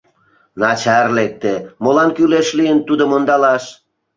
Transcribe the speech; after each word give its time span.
Начар 0.61 1.05
лекте, 1.17 1.53
молан 1.83 2.09
кӱлеш 2.17 2.47
лийын 2.57 2.79
тудым 2.87 3.09
ондалаш?.. 3.17 3.63